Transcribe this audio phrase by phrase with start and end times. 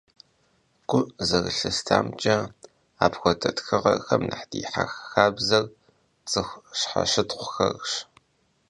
[0.89, 2.37] Гу зэрылъыстамкӀэ,
[3.05, 5.65] апхуэдэ тхыгъэхэм нэхъ дихьэх хабзэр
[6.29, 7.91] цӀыху щхьэщытхъухэрщ.